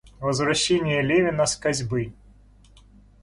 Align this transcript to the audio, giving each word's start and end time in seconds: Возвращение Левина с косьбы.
Возвращение 0.19 1.03
Левина 1.03 1.45
с 1.45 1.55
косьбы. 1.55 2.11